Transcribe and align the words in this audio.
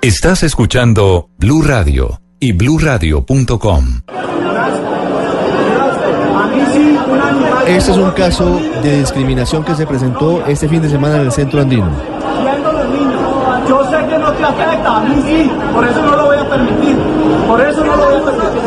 Estás 0.00 0.44
escuchando 0.44 1.28
Blue 1.38 1.60
Radio 1.60 2.20
y 2.38 2.52
bluradio.com. 2.52 3.84
Este 7.66 7.90
es 7.90 7.96
un 7.96 8.12
caso 8.12 8.60
de 8.80 9.00
discriminación 9.00 9.64
que 9.64 9.74
se 9.74 9.84
presentó 9.88 10.46
este 10.46 10.68
fin 10.68 10.82
de 10.82 10.88
semana 10.88 11.16
en 11.16 11.22
el 11.22 11.32
centro 11.32 11.62
andino. 11.62 11.90
Yo 13.68 13.90
sé 13.90 13.96
que 14.06 14.18
no 14.18 14.32
te 14.34 14.44
afecta, 14.44 14.98
a 14.98 15.00
mí 15.00 15.20
sí, 15.26 15.50
por 15.74 15.84
eso 15.88 16.00
no 16.00 16.16
lo 16.16 16.26
voy 16.26 16.36
a 16.36 16.48
permitir. 16.48 16.96
Por 17.48 17.60
eso 17.60 17.84
no 17.84 17.96
lo 17.96 18.04
voy 18.04 18.20
a 18.20 18.24
permitir. 18.24 18.62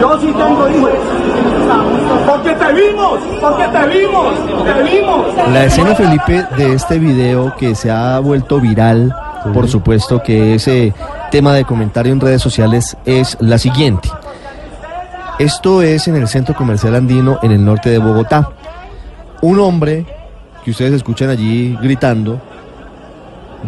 Yo 0.00 0.20
sí 0.20 0.26
tengo 0.26 0.68
hijos. 0.70 0.90
Porque 2.26 2.50
te 2.50 2.72
vimos, 2.72 3.20
porque 3.40 3.64
te 3.68 3.86
vimos, 3.86 4.34
te 4.64 4.82
vimos. 4.82 5.26
La 5.52 5.64
escena, 5.66 5.94
Felipe, 5.94 6.44
de 6.56 6.72
este 6.72 6.98
video 6.98 7.54
que 7.54 7.76
se 7.76 7.92
ha 7.92 8.18
vuelto 8.18 8.60
viral, 8.60 9.14
por 9.52 9.68
supuesto 9.68 10.22
que 10.22 10.54
ese 10.54 10.94
tema 11.30 11.54
de 11.54 11.64
comentario 11.64 12.12
en 12.12 12.20
redes 12.20 12.42
sociales 12.42 12.96
es 13.04 13.36
la 13.40 13.58
siguiente. 13.58 14.08
Esto 15.38 15.82
es 15.82 16.08
en 16.08 16.16
el 16.16 16.28
centro 16.28 16.54
comercial 16.54 16.94
andino 16.94 17.38
en 17.42 17.52
el 17.52 17.64
norte 17.64 17.90
de 17.90 17.98
Bogotá. 17.98 18.50
Un 19.42 19.58
hombre 19.58 20.06
que 20.64 20.70
ustedes 20.70 20.94
escuchan 20.94 21.28
allí 21.28 21.76
gritando, 21.82 22.40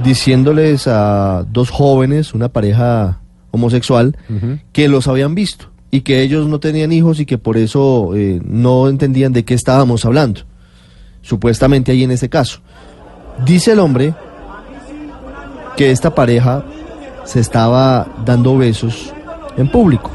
diciéndoles 0.03 0.87
a 0.87 1.45
dos 1.51 1.71
jóvenes, 1.71 2.35
una 2.35 2.49
pareja 2.49 3.21
homosexual, 3.51 4.17
que 4.73 4.89
los 4.89 5.09
habían 5.09 5.35
visto 5.35 5.71
y 5.91 6.03
que 6.03 6.23
ellos 6.23 6.47
no 6.47 6.61
tenían 6.61 6.93
hijos 6.93 7.21
y 7.21 7.27
que 7.27 7.39
por 7.39 7.57
eso 7.57 8.15
eh, 8.15 8.41
no 8.45 8.89
entendían 8.89 9.33
de 9.33 9.45
qué 9.45 9.55
estábamos 9.55 10.05
hablando. 10.05 10.43
Supuestamente 11.23 11.93
ahí 11.93 12.05
en 12.05 12.13
este 12.13 12.29
caso. 12.29 12.61
Dice 13.45 13.73
el 13.73 13.81
hombre 13.81 14.15
que 15.77 15.91
esta 15.91 16.15
pareja 16.15 16.63
se 17.25 17.41
estaba 17.41 18.07
dando 18.25 18.57
besos 18.57 19.13
en 19.57 19.69
público, 19.69 20.11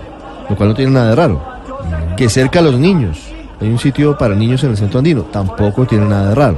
lo 0.50 0.56
cual 0.56 0.70
no 0.70 0.76
tiene 0.76 0.92
nada 0.92 1.10
de 1.10 1.16
raro. 1.16 1.42
Que 2.18 2.30
cerca 2.30 2.60
a 2.60 2.62
los 2.64 2.80
niños, 2.80 3.20
hay 3.60 3.70
un 3.70 3.80
sitio 3.80 4.18
para 4.18 4.36
niños 4.36 4.64
en 4.64 4.72
el 4.72 4.78
centro 4.78 5.00
andino, 5.00 5.22
tampoco 5.24 5.86
tiene 5.86 6.06
nada 6.06 6.30
de 6.30 6.36
raro. 6.36 6.58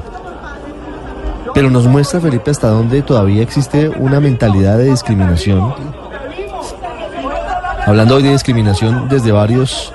Pero 1.53 1.69
nos 1.69 1.85
muestra, 1.85 2.19
Felipe, 2.19 2.49
hasta 2.49 2.69
dónde 2.69 3.01
todavía 3.01 3.43
existe 3.43 3.89
una 3.89 4.19
mentalidad 4.19 4.77
de 4.77 4.85
discriminación. 4.85 5.73
Hablando 7.85 8.15
hoy 8.15 8.23
de 8.23 8.31
discriminación 8.31 9.07
desde 9.09 9.31
varios 9.31 9.93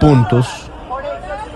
puntos, 0.00 0.48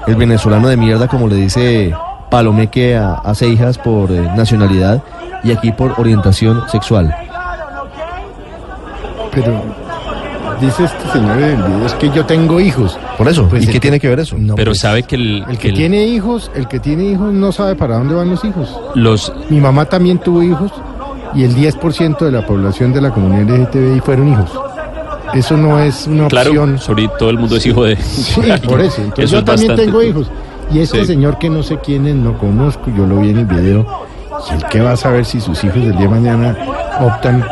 el 0.07 0.17
venezolano 0.17 0.69
de 0.69 0.77
mierda, 0.77 1.09
como 1.09 1.27
le 1.27 1.37
dice 1.37 1.95
Palomeque 2.31 2.97
a, 2.97 3.15
a 3.15 3.35
por 3.83 4.13
eh, 4.13 4.31
nacionalidad 4.37 5.03
y 5.45 5.53
aquí 5.53 5.73
por 5.73 5.95
orientación 5.99 6.63
sexual. 6.69 7.15
Pero 9.33 9.63
dice 10.61 10.85
este 10.85 11.11
señor 11.13 11.39
en 11.39 11.45
el 11.45 11.57
video 11.63 11.87
es 11.87 11.95
que 11.95 12.11
yo 12.11 12.25
tengo 12.27 12.61
hijos. 12.61 12.99
Por 13.17 13.29
eso, 13.29 13.49
Pues 13.49 13.63
¿y 13.65 13.67
qué 13.67 13.73
que- 13.75 13.81
tiene 13.81 13.99
que 14.01 14.09
ver 14.09 14.21
eso? 14.21 14.37
No, 14.39 14.55
Pero 14.55 14.71
pues, 14.71 14.81
sabe 14.81 15.03
que 15.05 15.17
el, 15.17 15.45
el 15.49 15.57
que 15.57 15.59
que 15.59 15.69
el- 15.69 15.75
tiene 15.75 16.05
hijos, 16.07 16.51
el 16.55 16.69
que 16.69 16.81
tiene 16.81 17.05
hijos 17.05 17.33
no 17.33 17.51
sabe 17.53 17.75
para 17.75 17.97
dónde 17.97 18.15
van 18.15 18.31
los 18.31 18.45
hijos. 18.45 18.77
los 18.95 19.33
Mi 19.49 19.61
mamá 19.61 19.87
también 19.87 20.19
tuvo 20.19 20.43
hijos 20.43 20.71
y 21.35 21.45
el 21.45 21.55
10% 21.55 22.19
de 22.27 22.31
la 22.31 22.47
población 22.47 22.93
de 22.93 23.01
la 23.01 23.11
comunidad 23.11 23.49
LGTBI 23.57 24.01
fueron 24.01 24.29
hijos. 24.29 24.51
Eso 25.35 25.57
no 25.57 25.79
es 25.79 26.07
una 26.07 26.29
claro, 26.29 26.51
opción. 26.51 26.79
sobre 26.79 27.09
todo 27.19 27.31
el 27.31 27.39
mundo 27.39 27.57
es 27.57 27.65
hijo 27.65 27.85
de 27.85 27.97
Sí, 27.97 28.35
por 28.69 28.81
eso. 28.83 29.01
Entonces 29.01 29.25
Eso 29.25 29.33
yo 29.33 29.39
es 29.39 29.45
también 29.45 29.69
bastante- 29.69 29.85
tengo 29.85 30.03
hijos. 30.03 30.31
Y 30.71 30.81
este 30.81 31.01
Sí. 31.01 31.07
señor 31.07 31.39
que 31.39 31.49
no 31.51 31.63
sé 31.63 31.79
quién 31.83 32.07
es, 32.07 32.15
no 32.15 32.37
conozco, 32.39 32.91
yo 32.97 33.07
lo 33.07 33.17
vi 33.21 33.31
en 33.31 33.39
el 33.39 33.47
video. 33.47 33.87
¿Y 34.51 34.55
el 34.55 34.65
que 34.65 34.81
va 34.81 34.93
a 34.93 34.97
saber 34.97 35.25
si 35.25 35.41
sus 35.41 35.63
hijos 35.65 35.77
del 35.83 35.93
día 35.93 36.03
de 36.03 36.09
mañana 36.09 36.57
optan 37.01 37.45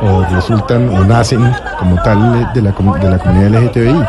o 0.00 0.24
resultan 0.34 0.88
o 0.88 1.04
nacen 1.04 1.40
como 1.78 1.96
tal 2.02 2.52
de 2.54 2.62
la, 2.62 2.72
de 2.72 3.10
la 3.10 3.18
comunidad 3.18 3.50
LGTBI? 3.62 4.04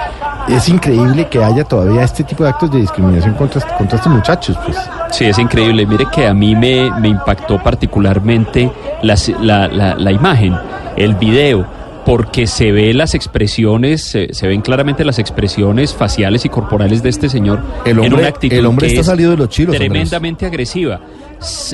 Es 0.56 0.68
increíble 0.70 1.28
que 1.28 1.44
haya 1.44 1.64
todavía 1.64 2.04
este 2.04 2.24
tipo 2.24 2.44
de 2.44 2.50
actos 2.50 2.72
de 2.72 2.80
discriminación 2.80 3.36
contra, 3.36 3.62
contra 3.78 3.98
estos 3.98 4.12
muchachos, 4.12 4.58
pues. 4.66 4.76
Sí, 5.12 5.26
es 5.26 5.38
increíble. 5.38 5.86
Mire 5.86 6.06
que 6.12 6.26
a 6.28 6.34
mí 6.34 6.56
me, 6.56 6.90
me 7.00 7.10
impactó 7.10 7.62
particularmente 7.62 8.72
las- 9.04 9.30
la, 9.40 9.68
la- 9.68 9.96
la 9.96 10.12
imagen, 10.12 10.56
el 10.98 11.16
video, 11.16 11.66
porque 12.06 12.48
se 12.48 12.72
ve 12.72 12.94
las 12.96 13.14
expresiones, 13.14 14.04
se, 14.04 14.34
se 14.34 14.48
ven 14.48 14.62
claramente 14.62 15.06
las 15.06 15.20
expresiones 15.20 15.94
faciales 15.94 16.44
y 16.46 16.50
corporales 16.50 17.04
de 17.04 17.10
este 17.10 17.30
señor 17.30 17.62
El 17.86 17.92
en 17.92 18.00
hombre- 18.00 18.20
una 18.22 18.28
actitud 18.30 18.58
el 18.58 18.66
hombre 18.66 18.88
que 18.88 18.94
está 18.94 19.02
es 19.02 19.08
salido 19.08 19.32
de 19.32 19.38
los 19.38 19.50
chiros, 19.50 19.76
Andrés. 19.76 19.90
tremendamente 19.92 20.46
agresiva. 20.48 21.00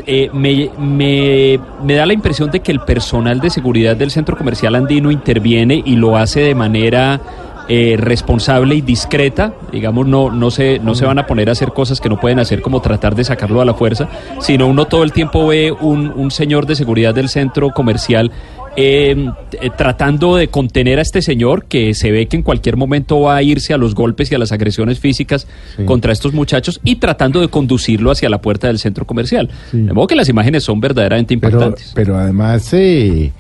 Eh, 0.06 0.30
me, 0.34 0.70
me- 0.78 1.60
me 1.84 1.94
da 1.96 2.06
la 2.06 2.14
impresión 2.14 2.50
de 2.52 2.62
que 2.62 2.72
el 2.72 2.80
personal 2.80 3.40
de 3.42 3.50
seguridad 3.50 3.98
del 3.98 4.12
centro 4.12 4.38
comercial 4.38 4.76
andino 4.76 5.12
interviene 5.12 5.82
y 5.86 5.96
lo 5.98 6.16
hace 6.18 6.40
de 6.40 6.56
manera 6.56 7.20
eh, 7.68 7.98
responsable 8.00 8.76
y 8.76 8.82
discreta, 8.82 9.54
digamos, 9.74 10.08
no, 10.08 10.32
no, 10.32 10.52
se, 10.52 10.80
no 10.80 10.96
se 10.96 11.06
van 11.06 11.20
a 11.20 11.28
poner 11.28 11.50
a 11.50 11.52
hacer 11.52 11.74
cosas 11.74 12.00
que 12.00 12.08
no 12.08 12.18
pueden 12.18 12.40
hacer 12.40 12.62
como 12.62 12.82
tratar 12.82 13.14
de 13.14 13.26
sacarlo 13.26 13.60
a 13.60 13.66
la 13.66 13.74
fuerza, 13.74 14.08
sino 14.40 14.68
uno 14.68 14.86
todo 14.86 15.04
el 15.04 15.12
tiempo 15.12 15.46
ve 15.48 15.74
un, 15.74 16.14
un 16.16 16.32
señor 16.32 16.66
de 16.66 16.76
seguridad 16.76 17.14
del 17.14 17.28
centro 17.28 17.72
comercial 17.72 18.32
eh, 18.80 19.30
eh, 19.60 19.70
tratando 19.76 20.36
de 20.36 20.50
contener 20.50 21.00
a 21.00 21.02
este 21.02 21.24
señor 21.24 21.66
que 21.66 21.96
se 21.96 22.12
ve 22.12 22.28
que 22.28 22.38
en 22.38 22.44
cualquier 22.44 22.78
momento 22.78 23.22
va 23.22 23.36
a 23.36 23.42
irse 23.42 23.74
a 23.74 23.78
los 23.78 23.96
golpes 23.96 24.32
y 24.32 24.36
a 24.36 24.38
las 24.38 24.52
agresiones 24.52 25.00
físicas 25.00 25.48
contra 25.86 26.14
estos 26.14 26.34
muchachos 26.34 26.80
y 26.84 26.98
tratando 26.98 27.42
de 27.42 27.48
conducirlo 27.48 28.12
hacia 28.12 28.30
la 28.30 28.40
puerta 28.40 28.68
del 28.68 28.78
centro 28.78 29.06
comercial. 29.06 29.50
Sí. 29.72 29.82
De 29.82 29.94
modo 29.94 30.06
que 30.06 30.16
las 30.16 30.30
imágenes 30.30 30.64
son 30.64 30.80
verdaderamente 30.80 31.34
impactantes. 31.34 31.92
pero 31.96 32.18
además, 32.18 32.72
eh, 32.74 33.32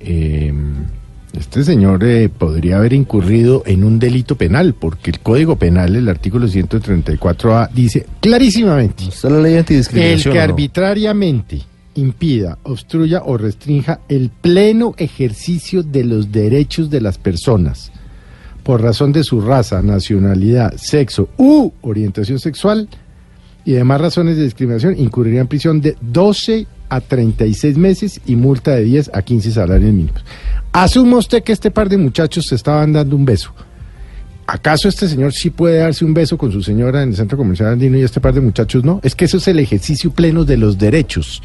eh, 0.00 0.52
este 1.38 1.62
señor 1.62 2.02
eh, 2.04 2.28
podría 2.28 2.78
haber 2.78 2.92
incurrido 2.92 3.62
en 3.66 3.84
un 3.84 3.98
delito 3.98 4.36
penal, 4.36 4.74
porque 4.74 5.10
el 5.10 5.20
Código 5.20 5.56
Penal, 5.56 5.94
el 5.94 6.08
artículo 6.08 6.46
134A, 6.48 7.70
dice 7.72 8.06
clarísimamente, 8.20 9.04
¿Está 9.04 9.30
la 9.30 9.40
ley 9.40 9.54
el 9.54 9.64
que 9.64 10.18
no? 10.24 10.40
arbitrariamente 10.40 11.60
impida, 11.94 12.58
obstruya 12.62 13.22
o 13.24 13.36
restrinja 13.36 14.00
el 14.08 14.30
pleno 14.30 14.94
ejercicio 14.96 15.82
de 15.82 16.04
los 16.04 16.32
derechos 16.32 16.90
de 16.90 17.00
las 17.00 17.18
personas 17.18 17.92
por 18.62 18.82
razón 18.82 19.12
de 19.12 19.24
su 19.24 19.40
raza, 19.40 19.82
nacionalidad, 19.82 20.74
sexo 20.76 21.28
u 21.36 21.72
orientación 21.80 22.38
sexual 22.38 22.88
y 23.64 23.72
demás 23.72 24.00
razones 24.00 24.36
de 24.36 24.44
discriminación 24.44 24.98
incurriría 24.98 25.40
en 25.40 25.48
prisión 25.48 25.80
de 25.80 25.96
12 26.00 26.66
a 26.88 27.00
36 27.00 27.76
meses 27.76 28.20
y 28.26 28.36
multa 28.36 28.72
de 28.74 28.84
10 28.84 29.10
a 29.14 29.22
15 29.22 29.52
salarios 29.52 29.92
mínimos. 29.92 30.24
Asuma 30.72 31.18
usted 31.18 31.42
que 31.42 31.52
este 31.52 31.70
par 31.70 31.88
de 31.88 31.98
muchachos 31.98 32.46
se 32.46 32.54
estaban 32.54 32.92
dando 32.92 33.16
un 33.16 33.24
beso. 33.24 33.52
¿Acaso 34.52 34.88
este 34.88 35.06
señor 35.06 35.32
sí 35.32 35.50
puede 35.50 35.78
darse 35.78 36.04
un 36.04 36.12
beso 36.12 36.36
con 36.36 36.50
su 36.50 36.60
señora 36.60 37.04
en 37.04 37.10
el 37.10 37.16
centro 37.16 37.38
comercial 37.38 37.72
andino 37.72 37.96
y 37.96 38.02
este 38.02 38.20
par 38.20 38.34
de 38.34 38.40
muchachos 38.40 38.82
no? 38.82 39.00
Es 39.04 39.14
que 39.14 39.26
eso 39.26 39.36
es 39.36 39.46
el 39.46 39.60
ejercicio 39.60 40.10
pleno 40.10 40.44
de 40.44 40.56
los 40.56 40.76
derechos. 40.76 41.40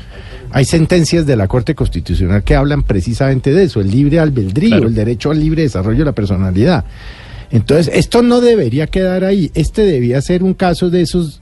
Hay 0.50 0.66
sentencias 0.66 1.26
de 1.28 1.36
la 1.36 1.48
Corte 1.48 1.76
Constitucional 1.76 2.44
que 2.44 2.56
hablan 2.56 2.82
precisamente 2.82 3.54
de 3.54 3.64
eso, 3.66 3.80
el 3.80 3.92
libre 3.92 4.20
albedrío, 4.20 4.70
Claro. 4.70 4.88
el 4.88 4.96
derecho 4.96 5.30
al 5.30 5.40
libre 5.40 5.62
desarrollo 5.62 6.00
de 6.00 6.06
la 6.06 6.12
personalidad. 6.14 6.84
Entonces, 7.52 7.94
esto 7.94 8.24
no 8.24 8.42
debería 8.42 8.88
quedar 8.88 9.24
ahí. 9.24 9.52
Este 9.54 9.84
debía 9.84 10.20
ser 10.22 10.42
un 10.42 10.56
caso 10.56 10.90
de 10.90 11.02
esos 11.02 11.42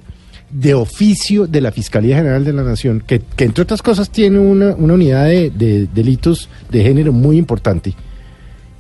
de 0.52 0.74
oficio 0.74 1.48
de 1.48 1.62
la 1.62 1.72
Fiscalía 1.72 2.18
General 2.18 2.44
de 2.44 2.54
la 2.54 2.64
Nación, 2.64 3.02
que, 3.08 3.22
que 3.38 3.46
entre 3.46 3.64
otras 3.64 3.82
cosas 3.82 4.10
tiene 4.10 4.38
una, 4.38 4.76
una 4.76 4.96
unidad 4.96 5.26
de, 5.28 5.50
de 5.50 5.88
delitos 5.96 6.50
de 6.70 6.84
género 6.84 7.14
muy 7.14 7.38
importante, 7.38 7.96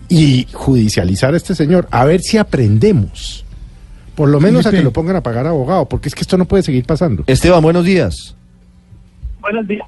y 0.09 0.47
judicializar 0.51 1.33
a 1.33 1.37
este 1.37 1.55
señor, 1.55 1.87
a 1.91 2.05
ver 2.05 2.21
si 2.21 2.37
aprendemos. 2.37 3.45
Por 4.15 4.29
lo 4.29 4.39
menos 4.39 4.65
a 4.67 4.71
que 4.71 4.83
lo 4.83 4.93
pongan 4.93 5.15
a 5.15 5.23
pagar 5.23 5.47
abogado, 5.47 5.89
porque 5.89 6.07
es 6.07 6.15
que 6.15 6.21
esto 6.21 6.37
no 6.37 6.45
puede 6.45 6.61
seguir 6.61 6.85
pasando. 6.85 7.23
Esteban, 7.25 7.63
buenos 7.63 7.83
días. 7.83 8.35
Buenos 9.41 9.67
días. 9.67 9.87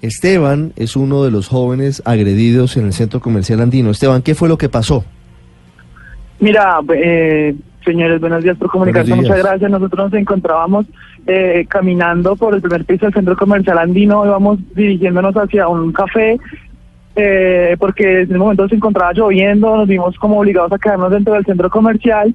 Esteban 0.00 0.72
es 0.76 0.94
uno 0.94 1.24
de 1.24 1.32
los 1.32 1.48
jóvenes 1.48 2.02
agredidos 2.04 2.76
en 2.76 2.86
el 2.86 2.92
centro 2.92 3.20
comercial 3.20 3.60
andino. 3.60 3.90
Esteban, 3.90 4.22
¿qué 4.22 4.36
fue 4.36 4.48
lo 4.48 4.56
que 4.56 4.68
pasó? 4.68 5.04
Mira, 6.38 6.78
eh, 6.94 7.56
señores, 7.84 8.20
buenos 8.20 8.44
días 8.44 8.56
por 8.56 8.70
comunicarse. 8.70 9.12
Días. 9.12 9.18
Muchas 9.18 9.38
gracias. 9.38 9.70
Nosotros 9.70 10.10
nos 10.10 10.20
encontrábamos 10.20 10.86
eh, 11.26 11.66
caminando 11.68 12.36
por 12.36 12.54
el 12.54 12.60
primer 12.60 12.84
piso 12.84 13.06
del 13.06 13.14
centro 13.14 13.36
comercial 13.36 13.78
andino. 13.78 14.24
Íbamos 14.24 14.60
dirigiéndonos 14.76 15.34
hacia 15.34 15.66
un 15.66 15.92
café 15.92 16.38
eh, 17.20 17.76
porque 17.80 18.20
en 18.20 18.30
ese 18.30 18.38
momento 18.38 18.68
se 18.68 18.76
encontraba 18.76 19.12
lloviendo. 19.12 19.76
Nos 19.76 19.88
vimos 19.88 20.16
como 20.18 20.38
obligados 20.38 20.72
a 20.72 20.78
quedarnos 20.78 21.10
dentro 21.10 21.34
del 21.34 21.44
centro 21.44 21.68
comercial. 21.68 22.32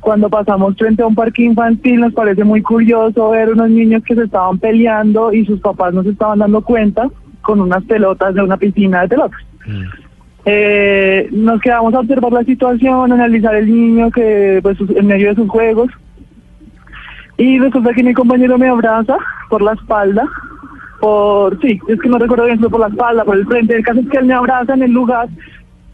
Cuando 0.00 0.28
pasamos 0.28 0.76
frente 0.76 1.02
a 1.02 1.06
un 1.06 1.14
parque 1.14 1.42
infantil 1.42 2.00
nos 2.00 2.12
parece 2.12 2.44
muy 2.44 2.60
curioso 2.60 3.30
ver 3.30 3.48
unos 3.48 3.70
niños 3.70 4.02
que 4.04 4.14
se 4.14 4.24
estaban 4.24 4.58
peleando 4.58 5.32
y 5.32 5.46
sus 5.46 5.60
papás 5.60 5.94
no 5.94 6.02
se 6.02 6.10
estaban 6.10 6.40
dando 6.40 6.60
cuenta 6.60 7.08
con 7.40 7.58
unas 7.58 7.82
pelotas 7.84 8.34
de 8.34 8.42
una 8.42 8.58
piscina 8.58 9.00
de 9.00 9.08
pelotas. 9.08 9.40
Eh, 10.44 11.28
nos 11.32 11.58
quedamos 11.62 11.94
a 11.94 12.00
observar 12.00 12.32
la 12.32 12.44
situación, 12.44 13.10
analizar 13.10 13.54
el 13.54 13.66
niño 13.66 14.10
que 14.10 14.60
pues 14.62 14.76
en 14.94 15.06
medio 15.06 15.30
de 15.30 15.36
sus 15.36 15.48
juegos 15.48 15.90
y 17.38 17.58
resulta 17.58 17.94
que 17.94 18.02
mi 18.02 18.12
compañero 18.12 18.58
me 18.58 18.68
abraza 18.68 19.16
por 19.48 19.62
la 19.62 19.72
espalda 19.72 20.28
por, 21.06 21.60
sí, 21.60 21.78
es 21.86 22.00
que 22.00 22.08
no 22.08 22.18
recuerdo 22.18 22.46
bien, 22.46 22.58
fue 22.58 22.68
por 22.68 22.80
la 22.80 22.88
espalda, 22.88 23.24
por 23.24 23.36
el 23.36 23.46
frente. 23.46 23.76
El 23.76 23.84
caso 23.84 24.00
es 24.00 24.08
que 24.08 24.18
él 24.18 24.26
me 24.26 24.34
abraza 24.34 24.74
en 24.74 24.82
el 24.82 24.90
lugar, 24.90 25.28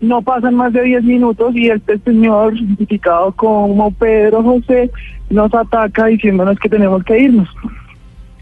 no 0.00 0.22
pasan 0.22 0.54
más 0.54 0.72
de 0.72 0.82
10 0.82 1.04
minutos 1.04 1.54
y 1.54 1.68
este 1.68 1.98
señor, 1.98 2.56
identificado 2.56 3.32
como 3.32 3.90
Pedro 3.92 4.42
José, 4.42 4.90
nos 5.28 5.52
ataca 5.52 6.06
diciéndonos 6.06 6.58
que 6.58 6.68
tenemos 6.68 7.04
que 7.04 7.18
irnos. 7.18 7.48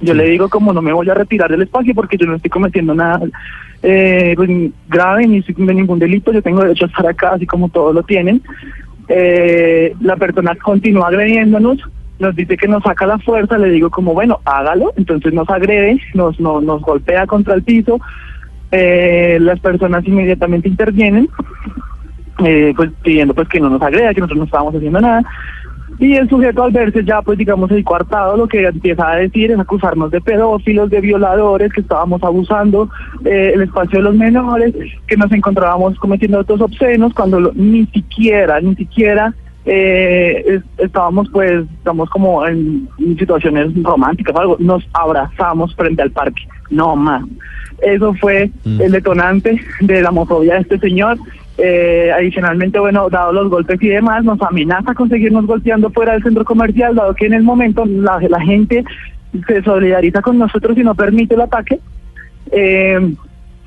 Yo 0.01 0.15
le 0.15 0.31
digo 0.31 0.49
como 0.49 0.73
no 0.73 0.81
me 0.81 0.93
voy 0.93 1.11
a 1.11 1.15
retirar 1.15 1.51
del 1.51 1.63
espacio 1.63 1.95
porque 1.95 2.17
yo 2.17 2.27
no 2.27 2.37
estoy 2.37 2.51
cometiendo 2.51 2.95
nada 2.95 3.21
eh, 3.83 4.33
pues, 4.37 4.49
grave 4.89 5.27
ni 5.27 5.43
ningún 5.57 5.99
delito, 5.99 6.33
yo 6.33 6.41
tengo 6.41 6.63
derecho 6.63 6.87
a 6.87 6.89
estar 6.89 7.07
acá 7.07 7.31
así 7.35 7.47
como 7.47 7.69
todos 7.69 7.95
lo 7.95 8.03
tienen. 8.05 8.43
Eh, 9.09 9.93
la 10.01 10.17
persona 10.17 10.55
continúa 10.55 11.09
agrediéndonos, 11.09 11.81
nos 12.21 12.37
dice 12.37 12.57
que 12.57 12.69
nos 12.69 12.83
saca 12.83 13.07
la 13.07 13.19
fuerza, 13.19 13.59
le 13.59 13.71
digo 13.71 13.91
como 13.91 14.15
bueno, 14.15 14.41
hágalo, 14.45 14.93
entonces 14.97 15.33
nos 15.33 15.49
agrede, 15.51 15.99
nos, 16.15 16.39
nos, 16.39 16.63
nos 16.63 16.81
golpea 16.83 17.27
contra 17.27 17.55
el 17.55 17.63
piso, 17.63 17.99
eh, 18.71 19.39
las 19.41 19.59
personas 19.61 20.07
inmediatamente 20.07 20.69
intervienen, 20.69 21.29
eh, 22.45 22.73
pues 22.77 22.91
pidiendo 23.03 23.35
pues 23.35 23.49
que 23.49 23.61
no 23.61 23.69
nos 23.71 23.83
agreda, 23.83 24.15
que 24.15 24.21
nosotros 24.21 24.39
no 24.39 24.45
estábamos 24.45 24.75
haciendo 24.75 25.01
nada. 25.01 25.23
Y 25.99 26.15
el 26.15 26.29
sujeto 26.31 26.63
al 26.63 26.71
verse 26.73 27.05
ya, 27.05 27.21
pues 27.21 27.37
digamos, 27.37 27.71
el 27.73 27.85
coartado, 27.85 28.37
lo 28.37 28.47
que 28.49 28.65
empieza 28.67 29.11
a 29.11 29.17
decir 29.17 29.51
es 29.51 29.59
acusarnos 29.59 30.11
de 30.11 30.21
pedófilos, 30.21 30.89
de 30.89 31.01
violadores, 31.01 31.73
que 31.73 31.83
estábamos 31.83 32.23
abusando 32.23 32.89
eh, 33.25 33.53
el 33.55 33.63
espacio 33.63 33.99
de 33.99 34.05
los 34.05 34.15
menores, 34.15 34.73
que 35.07 35.17
nos 35.17 35.31
encontrábamos 35.33 35.99
cometiendo 35.99 36.39
otros 36.39 36.61
obscenos, 36.63 37.13
cuando 37.13 37.41
lo- 37.41 37.53
ni 37.55 37.85
siquiera, 37.87 38.61
ni 38.61 38.75
siquiera 38.77 39.35
eh, 39.73 40.43
es- 40.47 40.63
estábamos 40.85 41.29
pues, 41.31 41.65
estamos 41.79 42.11
como 42.11 42.45
en, 42.45 42.89
situaciones 43.19 43.69
románticas 43.85 44.35
o 44.35 44.41
algo, 44.41 44.57
nos 44.59 44.85
abrazamos 44.93 45.75
frente 45.77 46.03
al 46.03 46.11
parque, 46.11 46.43
no 46.71 46.97
más. 46.97 47.23
Eso 47.81 48.13
fue 48.15 48.51
Mm. 48.65 48.81
el 48.81 48.93
detonante 48.93 49.61
de 49.81 50.03
la 50.03 50.09
homofobia 50.11 50.55
de 50.55 50.61
este 50.63 50.79
señor. 50.81 51.19
Eh, 51.57 52.11
adicionalmente, 52.13 52.79
bueno, 52.81 53.09
dado 53.11 53.33
los 53.33 53.49
golpes 53.49 53.81
y 53.83 53.89
demás, 53.89 54.25
nos 54.25 54.41
amenaza 54.43 54.93
con 54.95 55.09
seguirnos 55.09 55.47
golpeando 55.47 55.91
fuera 55.91 56.15
del 56.15 56.23
centro 56.23 56.45
comercial, 56.45 56.95
dado 56.97 57.15
que 57.15 57.27
en 57.27 57.35
el 57.35 57.43
momento 57.43 57.85
la, 57.87 58.19
la 58.29 58.41
gente 58.41 58.83
se 59.47 59.63
solidariza 59.63 60.21
con 60.21 60.37
nosotros 60.39 60.77
y 60.79 60.83
no 60.83 60.95
permite 60.95 61.35
el 61.35 61.43
ataque. 61.43 61.79
Eh, 62.51 63.15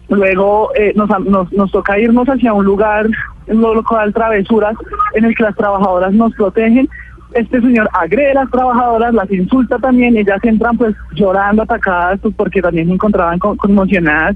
luego 0.10 0.72
eh, 0.76 0.92
nos, 0.96 1.08
nos, 1.26 1.52
nos 1.54 1.72
toca 1.72 1.98
irnos 2.00 2.28
hacia 2.28 2.52
un 2.54 2.66
lugar, 2.66 3.08
lo 3.48 3.84
cual 3.84 4.14
travesuras, 4.14 4.76
en 5.16 5.26
el 5.26 5.36
que 5.36 5.44
las 5.44 5.56
trabajadoras 5.56 6.14
nos 6.14 6.34
protegen. 6.34 6.88
Este 7.34 7.60
señor 7.62 7.90
agrede 7.94 8.32
a 8.32 8.44
las 8.44 8.52
trabajadoras, 8.52 9.14
las 9.14 9.32
insulta 9.32 9.80
también, 9.80 10.16
ellas 10.16 10.40
entran 10.44 10.78
pues 10.78 10.96
llorando, 11.16 11.64
atacadas, 11.64 12.20
pues 12.22 12.34
porque 12.36 12.62
también 12.62 12.88
se 12.88 12.94
encontraban 12.94 13.40
con- 13.40 13.58
conmocionadas. 13.58 14.36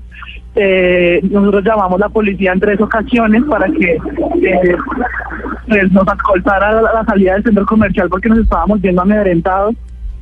Eh, 0.56 1.20
nosotros 1.30 1.64
llamamos 1.64 2.02
a 2.02 2.06
la 2.06 2.10
policía 2.10 2.54
en 2.54 2.60
tres 2.60 2.82
ocasiones 2.82 3.44
para 3.44 3.68
que 3.68 3.98
eh, 4.42 4.76
pues, 5.68 5.92
nos 5.92 6.08
escoltara 6.08 6.82
la 6.82 7.06
salida 7.06 7.34
del 7.34 7.44
centro 7.44 7.66
comercial 7.68 8.10
porque 8.10 8.30
nos 8.30 8.40
estábamos 8.40 8.82
viendo 8.82 9.04
amedrentados. 9.04 9.76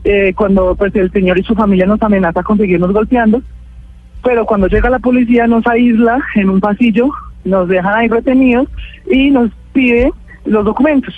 Eh, 0.03 0.33
cuando 0.35 0.75
pues 0.75 0.93
el 0.95 1.09
señor 1.11 1.39
y 1.39 1.43
su 1.43 1.55
familia 1.55 1.85
nos 1.85 2.01
amenaza 2.03 2.43
con 2.43 2.57
seguirnos 2.57 2.91
golpeando 2.93 3.41
pero 4.25 4.43
cuando 4.45 4.67
llega 4.67 4.89
la 4.89 4.97
policía 4.99 5.45
nos 5.45 5.65
aísla 5.67 6.19
en 6.33 6.49
un 6.49 6.59
pasillo, 6.59 7.09
nos 7.45 7.67
dejan 7.69 7.95
ahí 7.95 8.07
retenidos 8.07 8.67
y 9.09 9.31
nos 9.31 9.49
pide 9.71 10.11
los 10.45 10.65
documentos. 10.65 11.13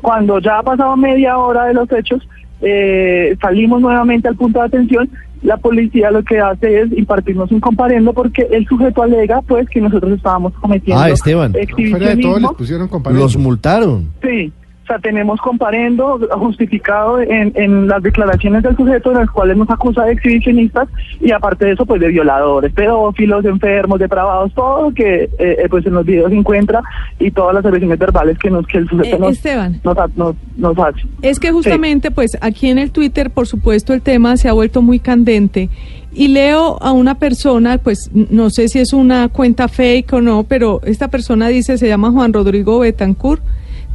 Cuando 0.00 0.38
ya 0.38 0.58
ha 0.58 0.62
pasado 0.62 0.96
media 0.96 1.38
hora 1.38 1.66
de 1.66 1.74
los 1.74 1.90
hechos, 1.92 2.26
eh, 2.60 3.36
salimos 3.40 3.80
nuevamente 3.80 4.28
al 4.28 4.36
punto 4.36 4.60
de 4.60 4.66
atención, 4.66 5.10
la 5.42 5.56
policía 5.56 6.10
lo 6.10 6.22
que 6.22 6.38
hace 6.38 6.82
es 6.82 6.92
impartirnos 6.92 7.50
un 7.50 7.58
comparendo 7.60 8.12
porque 8.12 8.46
el 8.52 8.64
sujeto 8.66 9.02
alega 9.02 9.42
pues 9.42 9.68
que 9.68 9.80
nosotros 9.80 10.12
estábamos 10.12 10.52
cometiendo 10.54 11.02
Ah, 11.02 11.10
Esteban. 11.10 11.52
Fuera 11.90 12.14
de 12.14 12.16
todo 12.22 12.38
les 12.38 12.50
pusieron 12.52 12.88
comparendo. 12.88 13.24
Los 13.24 13.36
multaron. 13.36 14.10
Sí, 14.22 14.52
sea, 14.92 14.98
tenemos 15.00 15.40
comparendo 15.40 16.18
justificado 16.38 17.20
en, 17.20 17.52
en 17.54 17.88
las 17.88 18.02
declaraciones 18.02 18.62
del 18.62 18.76
sujeto 18.76 19.12
en 19.12 19.18
las 19.18 19.30
cuales 19.30 19.56
nos 19.56 19.70
acusa 19.70 20.04
de 20.04 20.12
exhibicionistas 20.12 20.88
y 21.20 21.32
aparte 21.32 21.66
de 21.66 21.72
eso, 21.72 21.86
pues 21.86 22.00
de 22.00 22.08
violadores, 22.08 22.72
pedófilos, 22.72 23.44
enfermos, 23.44 23.98
depravados, 23.98 24.52
todo 24.54 24.82
lo 24.82 24.94
que 24.94 25.24
eh, 25.24 25.30
eh, 25.38 25.66
pues 25.68 25.86
en 25.86 25.94
los 25.94 26.04
videos 26.04 26.30
se 26.30 26.36
encuentra 26.36 26.82
y 27.18 27.30
todas 27.30 27.54
las 27.54 27.64
agresiones 27.64 27.98
verbales 27.98 28.38
que 28.38 28.50
nos 28.50 28.66
que 28.66 28.78
el 28.78 28.88
sujeto 28.88 29.16
Eh, 29.16 29.18
nos, 29.18 29.32
Esteban. 29.32 29.80
nos, 29.84 29.96
nos, 30.16 30.36
nos 30.56 30.78
hace. 30.78 31.00
Es 31.22 31.38
que 31.38 31.50
justamente, 31.52 32.10
pues 32.10 32.36
aquí 32.40 32.68
en 32.68 32.78
el 32.78 32.90
Twitter, 32.90 33.30
por 33.30 33.46
supuesto, 33.46 33.92
el 33.94 34.02
tema 34.02 34.36
se 34.36 34.48
ha 34.48 34.52
vuelto 34.52 34.82
muy 34.82 34.98
candente. 34.98 35.68
Y 36.14 36.28
leo 36.28 36.76
a 36.82 36.92
una 36.92 37.14
persona, 37.14 37.78
pues 37.78 38.10
no 38.12 38.50
sé 38.50 38.68
si 38.68 38.78
es 38.78 38.92
una 38.92 39.28
cuenta 39.28 39.68
fake 39.68 40.12
o 40.12 40.20
no, 40.20 40.44
pero 40.44 40.80
esta 40.84 41.08
persona 41.08 41.48
dice, 41.48 41.78
se 41.78 41.88
llama 41.88 42.10
Juan 42.10 42.34
Rodrigo 42.34 42.80
Betancourt, 42.80 43.42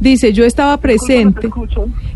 dice, 0.00 0.32
yo 0.32 0.44
estaba 0.44 0.76
presente. 0.78 1.48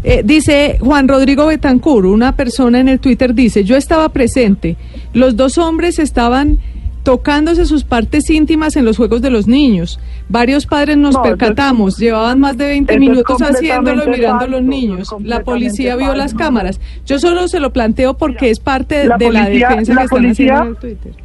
Eh, 0.05 0.23
dice 0.25 0.79
Juan 0.81 1.09
Rodrigo 1.09 1.47
Betancourt, 1.47 2.07
una 2.07 2.35
persona 2.37 2.81
en 2.81 2.89
el 2.89 3.01
Twitter 3.01 3.35
dice, 3.35 3.65
yo 3.65 3.77
estaba 3.77 4.09
presente. 4.11 4.77
Los 5.13 5.37
dos 5.37 5.59
hombres 5.59 5.99
estaban 5.99 6.59
tocándose 7.03 7.67
sus 7.67 7.83
partes 7.83 8.31
íntimas 8.31 8.77
en 8.77 8.85
los 8.85 8.97
juegos 8.97 9.23
de 9.23 9.31
los 9.31 9.49
niños. 9.49 9.99
Varios 10.29 10.67
padres 10.67 10.97
nos 10.97 11.15
No, 11.15 11.21
eso 11.25 11.33
es- 11.35 11.39
percatamos, 11.39 11.99
llevaban 11.99 12.39
más 12.39 12.57
de 12.57 12.67
20 12.69 12.93
eso 12.95 13.03
es 13.03 13.09
minutos 13.11 13.43
haciéndolo 13.43 14.05
y 14.07 14.11
mirando 14.11 14.45
a 14.45 14.49
los 14.49 14.63
niños. 14.63 15.09
La 15.25 15.43
policía 15.43 15.97
vio 15.97 16.15
las 16.15 16.33
cámaras. 16.33 16.81
Yo 17.05 17.19
solo 17.19 17.49
se 17.49 17.59
lo 17.59 17.73
planteo 17.73 18.15
porque 18.15 18.51
es 18.51 18.61
parte 18.61 18.95
de 18.99 19.07
La 19.07 19.17
de 19.17 19.33
la 19.33 19.45
policía- 19.47 19.69
defensa 19.71 19.95
la 19.95 20.01
que 20.01 20.05
están 20.05 20.19
policía- 20.23 20.55
haciendo 20.61 20.65
en 20.81 20.91
el 20.91 20.97
Twitter. 21.01 21.23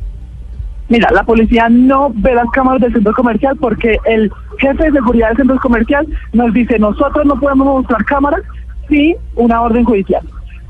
Mira, 0.90 1.10
la 1.14 1.24
policía 1.24 1.68
no 1.70 2.12
ve 2.16 2.34
las 2.34 2.48
cámaras 2.50 2.82
del 2.82 2.94
centro 2.94 3.14
comercial 3.14 3.56
porque 3.60 3.98
el 4.06 4.32
jefe 4.58 4.84
de 4.86 4.92
seguridad 4.92 5.30
del 5.30 5.38
centro 5.38 5.60
comercial 5.60 6.08
nos 6.34 6.54
dice, 6.54 6.80
nosotros 6.80 7.26
no 7.26 7.40
podemos 7.40 7.68
mostrar 7.68 8.04
cámaras 8.06 8.42
sin 8.90 9.16
una 9.36 9.62
orden 9.62 9.84
judicial. 9.84 10.22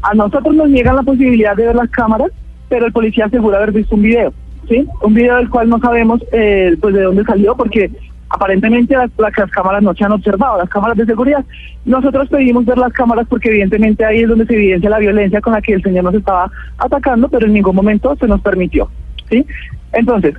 A 0.04 0.14
nosotros 0.14 0.56
nos 0.56 0.70
niegan 0.70 0.96
la 0.96 1.04
posibilidad 1.04 1.56
de 1.56 1.68
ver 1.68 1.76
las 1.76 1.90
cámaras, 1.90 2.32
pero 2.70 2.86
el 2.86 2.94
policía 2.94 3.26
asegura 3.26 3.58
haber 3.58 3.72
visto 3.72 3.96
un 3.96 4.02
video, 4.02 4.34
¿sí? 4.68 4.86
Un 5.02 5.14
video 5.14 5.36
del 5.38 5.50
cual 5.50 5.70
no 5.70 5.80
sabemos 5.80 6.22
eh, 6.32 6.76
pues 6.80 6.94
de 6.94 7.04
dónde 7.04 7.24
salió 7.24 7.56
porque 7.56 7.92
aparentemente 8.30 8.96
las, 8.96 9.34
cámaras 9.52 9.82
no 9.82 9.94
se 9.94 10.04
han 10.04 10.12
observado, 10.12 10.58
las 10.58 10.70
cámaras 10.70 10.98
de 10.98 11.06
seguridad. 11.06 11.44
Nosotros 11.86 12.28
pedimos 12.30 12.66
ver 12.66 12.78
las 12.78 12.94
cámaras 12.94 13.26
porque 13.30 13.50
evidentemente 13.50 14.04
ahí 14.06 14.22
es 14.22 14.30
donde 14.30 14.46
se 14.46 14.54
evidencia 14.54 14.90
la 14.90 15.00
violencia 15.00 15.42
con 15.42 15.54
la 15.54 15.62
que 15.62 15.74
el 15.74 15.84
señor 15.84 16.04
nos 16.04 16.16
estaba 16.16 16.52
atacando, 16.78 17.30
pero 17.30 17.46
en 17.46 17.54
ningún 17.54 17.76
momento 17.76 18.16
se 18.20 18.28
nos 18.28 18.42
permitió. 18.42 18.90
¿sí? 19.30 19.46
Entonces, 19.94 20.36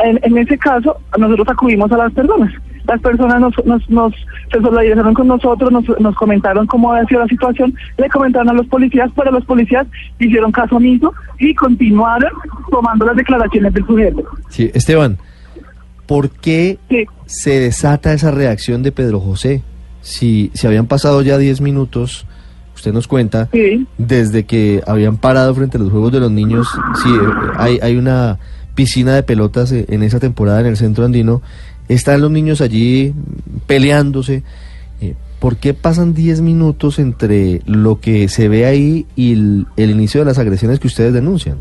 en, 0.00 0.18
en 0.22 0.38
ese 0.38 0.58
caso, 0.58 0.96
nosotros 1.18 1.48
acudimos 1.48 1.90
a 1.92 1.96
las 1.96 2.12
personas. 2.12 2.52
Las 2.86 3.00
personas 3.00 3.40
nos, 3.40 3.54
nos, 3.64 3.88
nos 3.88 4.12
se 4.50 4.60
solidarizaron 4.60 5.14
con 5.14 5.28
nosotros, 5.28 5.70
nos, 5.70 5.84
nos 6.00 6.16
comentaron 6.16 6.66
cómo 6.66 6.92
había 6.92 7.06
sido 7.06 7.20
la 7.20 7.28
situación, 7.28 7.72
le 7.96 8.08
comentaron 8.08 8.48
a 8.48 8.52
los 8.54 8.66
policías, 8.66 9.08
pero 9.14 9.30
los 9.30 9.44
policías 9.44 9.86
hicieron 10.18 10.50
caso 10.50 10.76
omiso 10.76 11.14
y 11.38 11.54
continuaron 11.54 12.32
tomando 12.70 13.06
las 13.06 13.14
declaraciones 13.16 13.72
del 13.72 13.86
sujeto. 13.86 14.24
Sí, 14.48 14.68
Esteban, 14.74 15.18
¿por 16.06 16.30
qué 16.30 16.78
Sí. 16.90 17.04
se 17.26 17.60
desata 17.60 18.12
esa 18.12 18.32
reacción 18.32 18.82
de 18.82 18.90
Pedro 18.90 19.20
José? 19.20 19.62
Si, 20.00 20.50
si 20.52 20.66
habían 20.66 20.86
pasado 20.86 21.22
ya 21.22 21.38
10 21.38 21.60
minutos, 21.60 22.26
usted 22.74 22.92
nos 22.92 23.06
cuenta, 23.06 23.48
Sí. 23.52 23.86
desde 23.96 24.44
que 24.44 24.82
habían 24.88 25.18
parado 25.18 25.54
frente 25.54 25.76
a 25.76 25.80
los 25.80 25.90
Juegos 25.92 26.10
de 26.10 26.18
los 26.18 26.32
Niños, 26.32 26.68
sí, 27.00 27.10
eh, 27.10 27.28
hay, 27.56 27.78
hay 27.80 27.96
una 27.96 28.38
piscina 28.74 29.14
de 29.14 29.22
pelotas 29.22 29.72
eh, 29.72 29.86
en 29.88 30.02
esa 30.02 30.20
temporada 30.20 30.60
en 30.60 30.66
el 30.66 30.76
centro 30.76 31.04
andino, 31.04 31.42
están 31.88 32.20
los 32.20 32.30
niños 32.30 32.60
allí 32.60 33.14
peleándose. 33.66 34.42
Eh, 35.00 35.14
¿Por 35.38 35.56
qué 35.56 35.74
pasan 35.74 36.14
10 36.14 36.40
minutos 36.40 36.98
entre 36.98 37.60
lo 37.66 38.00
que 38.00 38.28
se 38.28 38.48
ve 38.48 38.66
ahí 38.66 39.06
y 39.16 39.32
el, 39.32 39.66
inicio 39.76 40.20
de 40.20 40.26
las 40.26 40.38
agresiones 40.38 40.78
que 40.78 40.86
ustedes 40.86 41.12
denuncian? 41.12 41.58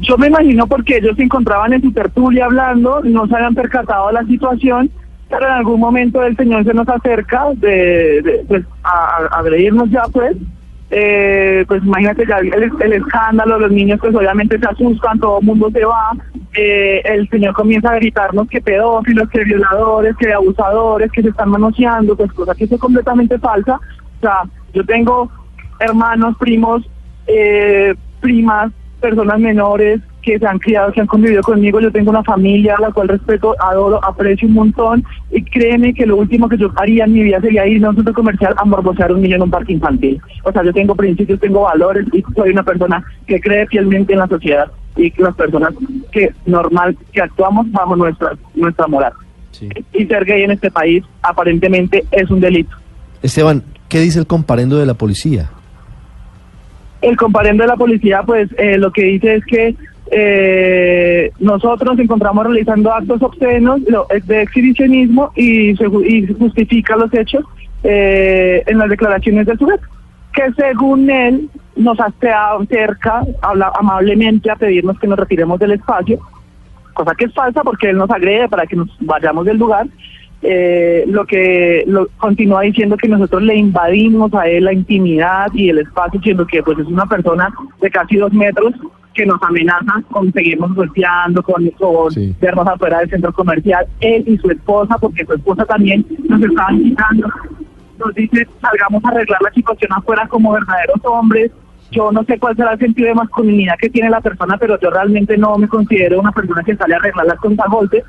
Yo 0.00 0.18
me 0.18 0.26
imagino 0.26 0.66
porque 0.66 0.98
ellos 0.98 1.16
se 1.16 1.22
encontraban 1.22 1.72
en 1.72 1.80
su 1.80 1.92
tertulia 1.92 2.44
hablando, 2.44 3.00
no 3.02 3.26
se 3.26 3.34
habían 3.34 3.54
percatado 3.54 4.12
la 4.12 4.24
situación, 4.24 4.90
pero 5.30 5.46
en 5.46 5.52
algún 5.52 5.80
momento 5.80 6.22
el 6.22 6.36
señor 6.36 6.64
se 6.64 6.74
nos 6.74 6.88
acerca 6.88 7.46
de, 7.56 8.44
pues, 8.46 8.64
a 8.82 9.38
agredirnos 9.38 9.88
ya, 9.90 10.02
pues. 10.12 10.36
Eh, 10.90 11.64
pues 11.66 11.82
imagínate 11.82 12.24
ya 12.26 12.38
el, 12.38 12.70
el 12.80 12.92
escándalo, 12.92 13.58
los 13.58 13.72
niños 13.72 13.98
pues 14.00 14.14
obviamente 14.14 14.56
se 14.58 14.66
asustan, 14.66 15.18
todo 15.18 15.40
el 15.40 15.46
mundo 15.46 15.68
se 15.72 15.84
va, 15.84 16.12
eh, 16.54 17.02
el 17.04 17.28
señor 17.28 17.54
comienza 17.54 17.90
a 17.90 17.96
gritarnos 17.96 18.48
que 18.48 18.60
pedófilos, 18.60 19.28
que 19.30 19.44
violadores, 19.44 20.16
que 20.16 20.32
abusadores, 20.32 21.10
que 21.10 21.22
se 21.22 21.30
están 21.30 21.50
manoseando, 21.50 22.16
pues 22.16 22.32
cosa 22.32 22.54
que 22.54 22.64
es 22.64 22.80
completamente 22.80 23.38
falsa. 23.38 23.80
O 24.18 24.20
sea, 24.20 24.42
yo 24.72 24.84
tengo 24.84 25.30
hermanos, 25.80 26.36
primos, 26.38 26.88
eh, 27.26 27.94
primas, 28.20 28.72
personas 29.00 29.40
menores 29.40 30.00
que 30.26 30.40
se 30.40 30.46
han 30.46 30.58
criado, 30.58 30.92
que 30.92 31.00
han 31.00 31.06
convivido 31.06 31.40
conmigo. 31.40 31.80
Yo 31.80 31.92
tengo 31.92 32.10
una 32.10 32.24
familia 32.24 32.74
a 32.76 32.80
la 32.80 32.90
cual 32.90 33.06
respeto, 33.06 33.54
adoro, 33.60 34.04
aprecio 34.04 34.48
un 34.48 34.54
montón. 34.54 35.04
Y 35.30 35.40
créeme 35.42 35.94
que 35.94 36.04
lo 36.04 36.16
último 36.16 36.48
que 36.48 36.58
yo 36.58 36.68
haría 36.74 37.04
en 37.04 37.12
mi 37.12 37.22
vida 37.22 37.40
sería 37.40 37.64
irme 37.64 37.86
a 37.86 37.90
un 37.90 37.96
centro 37.96 38.12
comercial 38.12 38.52
a 38.56 38.64
morbosear 38.64 39.12
un 39.12 39.22
niño 39.22 39.36
en 39.36 39.42
un 39.42 39.50
parque 39.50 39.72
infantil. 39.72 40.20
O 40.42 40.50
sea, 40.50 40.64
yo 40.64 40.72
tengo 40.72 40.96
principios, 40.96 41.38
tengo 41.38 41.60
valores 41.60 42.06
y 42.12 42.24
soy 42.34 42.50
una 42.50 42.64
persona 42.64 43.04
que 43.24 43.40
cree 43.40 43.68
fielmente 43.68 44.14
en 44.14 44.18
la 44.18 44.26
sociedad 44.26 44.66
y 44.96 45.12
que 45.12 45.22
las 45.22 45.36
personas 45.36 45.72
que 46.10 46.32
normal, 46.44 46.96
que 47.12 47.22
actuamos 47.22 47.70
bajo 47.70 47.94
nuestra, 47.94 48.32
nuestra 48.56 48.88
moral. 48.88 49.12
Sí. 49.52 49.68
Y 49.92 50.06
ser 50.06 50.24
gay 50.24 50.42
en 50.42 50.50
este 50.50 50.72
país 50.72 51.04
aparentemente 51.22 52.04
es 52.10 52.28
un 52.30 52.40
delito. 52.40 52.76
Esteban, 53.22 53.62
¿qué 53.88 54.00
dice 54.00 54.18
el 54.18 54.26
comparendo 54.26 54.76
de 54.76 54.86
la 54.86 54.94
policía? 54.94 55.50
El 57.00 57.16
comparendo 57.16 57.62
de 57.62 57.68
la 57.68 57.76
policía, 57.76 58.22
pues 58.26 58.48
eh, 58.58 58.76
lo 58.76 58.90
que 58.90 59.04
dice 59.04 59.36
es 59.36 59.44
que 59.44 59.76
eh, 60.10 61.32
nosotros 61.40 61.92
nos 61.92 61.98
encontramos 61.98 62.44
realizando 62.44 62.92
actos 62.92 63.20
obscenos 63.22 63.80
eh, 64.10 64.20
de 64.24 64.42
exhibicionismo 64.42 65.32
y, 65.34 65.74
justifica 66.38 66.96
los 66.96 67.12
hechos 67.12 67.44
eh, 67.82 68.62
en 68.66 68.78
las 68.78 68.88
declaraciones 68.88 69.46
del 69.46 69.58
sujeto, 69.58 69.84
que 70.32 70.52
según 70.52 71.10
él 71.10 71.50
nos 71.74 71.98
ha 72.00 72.08
estado 72.08 72.64
cerca 72.66 73.22
habla 73.42 73.72
amablemente 73.78 74.50
a 74.50 74.56
pedirnos 74.56 74.98
que 74.98 75.08
nos 75.08 75.18
retiremos 75.18 75.58
del 75.58 75.72
espacio, 75.72 76.18
cosa 76.94 77.14
que 77.14 77.26
es 77.26 77.34
falsa 77.34 77.62
porque 77.62 77.90
él 77.90 77.96
nos 77.96 78.10
agrede 78.10 78.48
para 78.48 78.66
que 78.66 78.76
nos 78.76 78.88
vayamos 79.00 79.44
del 79.44 79.58
lugar. 79.58 79.86
Eh, 80.42 81.04
lo 81.08 81.24
que 81.24 81.82
lo, 81.86 82.08
continúa 82.18 82.60
diciendo 82.60 82.96
que 82.96 83.08
nosotros 83.08 83.42
le 83.42 83.56
invadimos 83.56 84.32
a 84.34 84.46
él 84.46 84.64
la 84.64 84.72
intimidad 84.72 85.48
y 85.54 85.70
el 85.70 85.78
espacio, 85.78 86.20
siendo 86.20 86.46
que 86.46 86.62
pues 86.62 86.78
es 86.78 86.86
una 86.86 87.06
persona 87.06 87.52
de 87.80 87.90
casi 87.90 88.16
dos 88.16 88.32
metros 88.32 88.74
que 89.16 89.26
nos 89.26 89.42
amenaza 89.42 90.02
con 90.10 90.32
seguirnos 90.32 90.74
golpeando, 90.74 91.42
con, 91.42 91.68
con 91.70 92.10
Sí. 92.12 92.34
vernos 92.40 92.66
afuera 92.68 92.98
del 93.00 93.10
centro 93.10 93.32
comercial, 93.32 93.86
él 94.00 94.22
y 94.26 94.36
su 94.38 94.50
esposa, 94.50 94.96
porque 94.98 95.24
su 95.24 95.32
esposa 95.32 95.64
también 95.64 96.04
nos 96.28 96.40
estaban 96.42 96.82
quitando. 96.82 97.28
Nos 97.98 98.14
dice, 98.14 98.46
salgamos 98.60 99.02
a 99.04 99.08
arreglar 99.08 99.40
la 99.42 99.50
situación 99.52 99.90
afuera 99.94 100.28
como 100.28 100.52
verdaderos 100.52 101.00
hombres. 101.04 101.50
Yo 101.90 102.12
no 102.12 102.22
sé 102.24 102.38
cuál 102.38 102.54
será 102.56 102.72
el 102.74 102.78
sentido 102.78 103.08
de 103.08 103.14
masculinidad 103.14 103.74
que 103.80 103.88
tiene 103.88 104.10
la 104.10 104.20
persona, 104.20 104.58
pero 104.58 104.78
yo 104.80 104.90
realmente 104.90 105.36
no 105.38 105.56
me 105.56 105.66
considero 105.68 106.20
una 106.20 106.32
persona 106.32 106.62
que 106.62 106.76
sale 106.76 106.94
a 106.94 106.98
arreglar 106.98 107.26
las 107.26 107.38
cosas 107.38 107.58
a 107.60 107.68
golpe. 107.70 108.04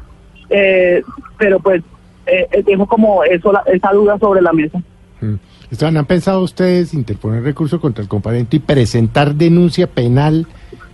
Eh, 0.49 1.01
pero 1.37 1.59
pues 1.59 1.81
eh, 2.25 2.47
eh, 2.51 2.63
dejo 2.65 2.85
como 2.85 3.23
eso, 3.23 3.51
la- 3.53 3.63
esa 3.71 3.91
duda 3.91 4.17
sobre 4.19 4.41
la 4.41 4.51
mesa. 4.51 4.79
Mm. 5.21 5.35
Esteban, 5.71 5.97
¿han 5.97 6.05
pensado 6.05 6.41
ustedes 6.41 6.93
interponer 6.93 7.43
recurso 7.43 7.79
contra 7.79 8.01
el 8.01 8.07
comparendo 8.09 8.55
y 8.55 8.59
presentar 8.59 9.35
denuncia 9.35 9.87
penal 9.87 10.47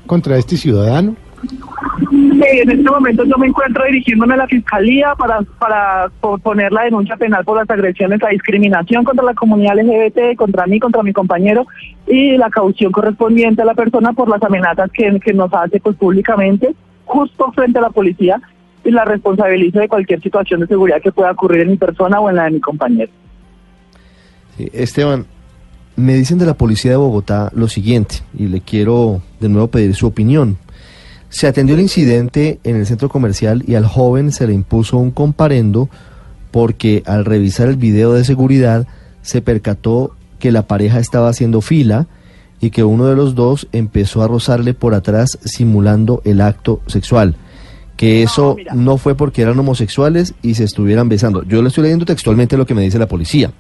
contra 0.08 0.38
este 0.38 0.58
ciudadano? 0.58 1.16
Sí, 2.10 2.44
en 2.62 2.70
este 2.72 2.90
momento 2.90 3.24
yo 3.26 3.38
me 3.38 3.48
encuentro 3.48 3.84
dirigiéndome 3.86 4.34
a 4.34 4.38
la 4.38 4.48
fiscalía 4.48 5.14
para, 5.18 5.42
para 5.60 6.10
po- 6.22 6.38
poner 6.38 6.72
la 6.72 6.84
denuncia 6.84 7.16
penal 7.18 7.44
por 7.44 7.58
las 7.58 7.70
agresiones, 7.70 8.22
la 8.22 8.30
discriminación 8.30 9.04
contra 9.04 9.24
la 9.26 9.34
comunidad 9.34 9.76
LGBT, 9.78 10.36
contra 10.38 10.66
mí, 10.68 10.80
contra 10.80 11.04
mi 11.04 11.12
compañero 11.14 11.66
y 12.08 12.38
la 12.38 12.50
caución 12.50 12.92
correspondiente 12.92 13.62
a 13.62 13.66
la 13.66 13.74
persona 13.74 14.14
por 14.14 14.30
las 14.30 14.42
amenazas 14.44 14.90
que, 14.92 15.20
que 15.20 15.34
nos 15.34 15.54
hace 15.54 15.80
pues 15.80 15.96
públicamente, 15.98 16.74
justo 17.06 17.52
frente 17.54 17.80
a 17.80 17.84
la 17.84 17.90
policía 17.90 18.42
y 18.86 18.92
la 18.92 19.06
responsabilizo 19.06 19.80
de 19.80 19.88
cualquier 19.88 20.22
situación 20.22 20.60
de 20.62 20.68
seguridad 20.68 21.02
que 21.02 21.12
pueda 21.12 21.32
ocurrir 21.32 21.62
en 21.62 21.72
mi 21.72 21.78
persona 21.78 22.20
o 22.20 22.30
en 22.30 22.36
la 22.38 22.46
de 22.46 22.52
mi 22.52 22.60
compañero. 22.60 23.12
Sí, 24.58 24.70
Esteban, 24.74 25.26
me 25.96 26.16
dicen 26.16 26.38
de 26.38 26.46
la 26.46 26.56
policía 26.56 26.92
de 26.92 26.98
Bogotá 26.98 27.52
lo 27.56 27.68
siguiente, 27.68 28.18
y 28.38 28.48
le 28.48 28.62
quiero 28.62 29.22
de 29.40 29.50
nuevo 29.50 29.68
pedir 29.68 29.96
su 29.96 30.08
opinión. 30.08 30.58
Se 31.30 31.48
atendió 31.48 31.76
el 31.76 31.82
incidente 31.82 32.60
en 32.64 32.76
el 32.76 32.86
centro 32.86 33.10
comercial 33.10 33.64
y 33.68 33.76
al 33.76 33.88
joven 33.88 34.32
se 34.32 34.46
le 34.46 34.54
impuso 34.54 34.98
un 34.98 35.12
comparendo 35.12 35.90
porque 36.52 37.02
al 37.08 37.26
revisar 37.26 37.68
el 37.70 37.78
video 37.78 38.14
de 38.14 38.24
seguridad 38.24 38.86
se 39.24 39.42
percató 39.42 40.16
que 40.38 40.52
la 40.52 40.68
pareja 40.68 41.00
estaba 41.00 41.30
haciendo 41.30 41.62
fila 41.62 42.06
y 42.62 42.70
que 42.70 42.84
uno 42.84 43.08
de 43.08 43.16
los 43.16 43.34
dos 43.34 43.68
empezó 43.72 44.22
a 44.22 44.28
rozarle 44.28 44.76
por 44.76 44.94
atrás 44.94 45.40
simulando 45.44 46.22
el 46.24 46.40
acto 46.40 46.82
sexual. 46.86 47.36
Que 47.98 48.22
eso 48.22 48.56
mira. 48.56 48.76
no 48.76 48.98
fue 48.98 49.16
porque 49.16 49.42
eran 49.42 49.58
homosexuales 49.58 50.36
y 50.44 50.54
se 50.54 50.64
estuvieran 50.64 51.10
besando. 51.10 51.44
Yo 51.44 51.62
le 51.62 51.70
estoy 51.70 51.84
leyendo 51.84 52.06
textualmente 52.06 52.58
lo 52.58 52.66
que 52.66 52.76
me 52.76 52.84
dice 52.84 53.00
la 53.00 53.08
policía. 53.08 53.52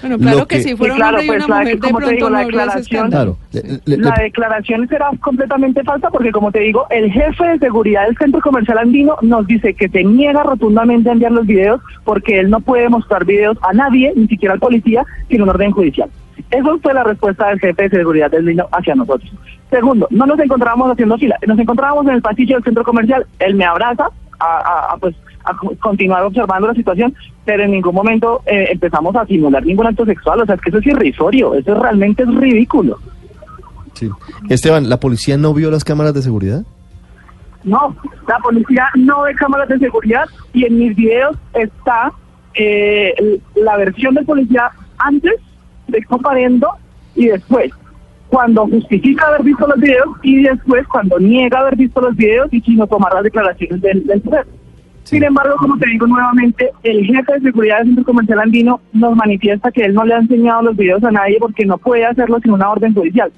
Bueno, 0.00 0.18
claro 0.18 0.46
que, 0.46 0.56
que- 0.56 0.62
si 0.62 0.76
fuera 0.76 0.94
Sí, 0.94 1.00
claro, 1.00 1.18
un 1.18 1.20
hombre 1.20 1.24
y 1.24 1.28
pues, 1.38 1.44
una 1.46 1.58
la- 1.58 1.64
de 1.70 1.76
pronto 1.76 2.08
digo, 2.10 2.30
no 2.30 2.36
la 2.36 2.44
declaración- 2.44 2.80
escándalo. 2.80 3.36
Claro. 3.50 3.66
le- 3.84 3.96
le- 3.96 4.02
La 4.02 4.16
le- 4.16 4.22
declaración 4.24 4.88
será 4.88 5.10
completamente 5.20 5.82
falsa 5.84 6.10
porque, 6.10 6.32
como 6.32 6.50
te 6.52 6.60
digo, 6.60 6.86
el 6.90 7.10
jefe 7.12 7.44
de 7.48 7.58
seguridad 7.58 8.06
del 8.06 8.16
Centro 8.16 8.40
Comercial 8.40 8.78
Andino 8.78 9.16
nos 9.22 9.46
dice 9.46 9.74
que 9.74 9.88
se 9.88 10.04
niega 10.04 10.42
rotundamente 10.42 11.08
a 11.08 11.12
enviar 11.12 11.32
los 11.32 11.46
videos 11.46 11.80
porque 12.04 12.40
él 12.40 12.50
no 12.50 12.60
puede 12.60 12.88
mostrar 12.88 13.24
videos 13.24 13.56
a 13.62 13.72
nadie, 13.72 14.12
ni 14.16 14.26
siquiera 14.28 14.54
al 14.54 14.60
policía, 14.60 15.04
sin 15.28 15.42
un 15.42 15.48
orden 15.48 15.70
judicial. 15.72 16.08
Eso 16.50 16.78
fue 16.82 16.94
la 16.94 17.04
respuesta 17.04 17.48
del 17.48 17.60
jefe 17.60 17.82
de 17.88 17.90
seguridad 17.98 18.30
del 18.30 18.40
Andino 18.40 18.66
hacia 18.72 18.94
nosotros. 18.94 19.30
Segundo, 19.70 20.08
no 20.10 20.26
nos 20.26 20.38
encontrábamos 20.40 20.90
haciendo 20.90 21.16
fila, 21.18 21.36
nos 21.46 21.58
encontrábamos 21.58 22.06
en 22.06 22.14
el 22.14 22.22
pasillo 22.22 22.56
del 22.56 22.64
Centro 22.64 22.82
Comercial, 22.82 23.24
él 23.38 23.54
me 23.54 23.64
abraza, 23.64 24.08
a, 24.40 24.44
a- 24.44 24.94
a, 24.94 24.96
pues 24.96 25.14
a 25.44 25.56
co- 25.56 25.74
continuar 25.80 26.22
observando 26.24 26.68
la 26.68 26.74
situación, 26.74 27.14
pero 27.44 27.62
en 27.64 27.70
ningún 27.72 27.94
momento 27.94 28.42
eh, 28.46 28.68
empezamos 28.72 29.14
a 29.16 29.24
simular 29.26 29.64
ningún 29.64 29.86
acto 29.86 30.04
sexual, 30.04 30.40
o 30.40 30.46
sea, 30.46 30.54
es 30.56 30.60
que 30.60 30.70
eso 30.70 30.78
es 30.78 30.86
irrisorio, 30.86 31.54
eso 31.54 31.74
realmente 31.74 32.22
es 32.22 32.34
ridículo. 32.34 32.98
Sí. 33.94 34.08
Esteban, 34.48 34.88
¿la 34.88 34.98
policía 34.98 35.36
no 35.36 35.52
vio 35.54 35.70
las 35.70 35.84
cámaras 35.84 36.14
de 36.14 36.22
seguridad? 36.22 36.62
No, 37.64 37.94
la 38.26 38.38
policía 38.38 38.86
no 38.94 39.22
ve 39.22 39.34
cámaras 39.34 39.68
de 39.68 39.78
seguridad 39.78 40.24
y 40.54 40.64
en 40.64 40.78
mis 40.78 40.96
videos 40.96 41.36
está 41.52 42.10
eh, 42.54 43.12
la 43.54 43.76
versión 43.76 44.14
del 44.14 44.24
policía 44.24 44.70
antes 44.98 45.34
de 45.88 46.02
comparendo 46.04 46.68
y 47.14 47.26
después, 47.26 47.70
cuando 48.28 48.66
justifica 48.68 49.26
haber 49.26 49.42
visto 49.42 49.66
los 49.66 49.76
videos 49.78 50.06
y 50.22 50.42
después 50.44 50.86
cuando 50.86 51.18
niega 51.18 51.58
haber 51.58 51.76
visto 51.76 52.00
los 52.00 52.16
videos 52.16 52.48
y 52.52 52.60
sino 52.62 52.86
tomar 52.86 53.12
las 53.12 53.24
declaraciones 53.24 53.80
del, 53.82 54.06
del. 54.06 54.22
Sin 55.10 55.24
embargo, 55.24 55.56
como 55.58 55.76
te 55.76 55.88
digo 55.88 56.06
nuevamente, 56.06 56.70
el 56.84 57.04
jefe 57.04 57.32
de 57.32 57.40
seguridad 57.40 57.78
del 57.78 57.86
Centro 57.86 58.04
Comercial 58.04 58.38
Andino 58.38 58.80
nos 58.92 59.16
manifiesta 59.16 59.72
que 59.72 59.82
él 59.82 59.92
no 59.92 60.04
le 60.04 60.14
ha 60.14 60.18
enseñado 60.18 60.62
los 60.62 60.76
videos 60.76 61.02
a 61.02 61.10
nadie 61.10 61.36
porque 61.40 61.66
no 61.66 61.78
puede 61.78 62.06
hacerlo 62.06 62.38
sin 62.40 62.52
una 62.52 62.70
orden 62.70 62.94
judicial. 62.94 63.32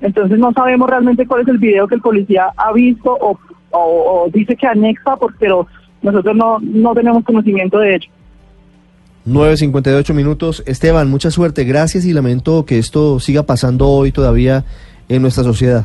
Entonces 0.00 0.38
no 0.38 0.50
sabemos 0.54 0.88
realmente 0.88 1.26
cuál 1.26 1.42
es 1.42 1.48
el 1.48 1.58
video 1.58 1.86
que 1.86 1.96
el 1.96 2.00
policía 2.00 2.50
ha 2.56 2.72
visto 2.72 3.18
o, 3.20 4.30
dice 4.32 4.56
que 4.56 4.66
anexa, 4.66 5.18
pero 5.38 5.66
nosotros 6.00 6.34
no, 6.34 6.58
no 6.58 6.94
tenemos 6.94 7.22
conocimiento 7.22 7.78
de 7.80 7.96
ello. 7.96 8.10
9.58 9.26 10.14
minutos. 10.14 10.62
Esteban, 10.64 11.10
mucha 11.10 11.30
suerte. 11.30 11.64
Gracias 11.64 12.06
y 12.06 12.14
lamento 12.14 12.64
que 12.64 12.78
esto 12.78 13.20
siga 13.20 13.42
pasando 13.42 13.88
hoy 13.88 14.10
todavía 14.10 14.64
en 15.10 15.20
nuestra 15.20 15.44
sociedad. 15.44 15.84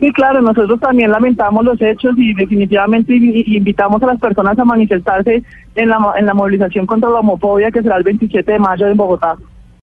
Sí, 0.00 0.10
claro, 0.12 0.40
nosotros 0.40 0.80
también 0.80 1.10
lamentamos 1.10 1.62
los 1.62 1.80
hechos 1.80 2.14
y 2.16 2.32
definitivamente 2.32 3.14
invitamos 3.14 4.02
a 4.02 4.06
las 4.06 4.18
personas 4.18 4.58
a 4.58 4.64
manifestarse 4.64 5.42
en 5.74 5.88
la, 5.90 6.14
en 6.16 6.24
la 6.24 6.32
movilización 6.32 6.86
contra 6.86 7.10
la 7.10 7.20
homofobia 7.20 7.70
que 7.70 7.82
será 7.82 7.98
el 7.98 8.04
27 8.04 8.50
de 8.50 8.58
mayo 8.58 8.86
en 8.86 8.96
Bogotá. 8.96 9.36